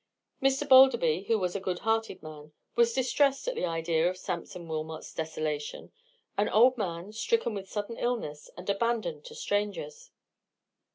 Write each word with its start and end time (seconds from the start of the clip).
Mr. 0.41 0.67
Balderby, 0.67 1.25
who 1.27 1.37
was 1.37 1.55
a 1.55 1.59
good 1.59 1.77
hearted 1.77 2.23
man, 2.23 2.53
was 2.75 2.91
distressed 2.95 3.47
at 3.47 3.53
the 3.53 3.65
idea 3.67 4.09
of 4.09 4.17
Sampson 4.17 4.67
Wilmot's 4.67 5.13
desolation; 5.13 5.91
an 6.39 6.49
old 6.49 6.75
man, 6.75 7.11
stricken 7.13 7.53
with 7.53 7.69
sudden 7.69 7.97
illness, 7.99 8.49
and 8.57 8.67
abandoned 8.67 9.23
to 9.25 9.35
strangers. 9.35 10.09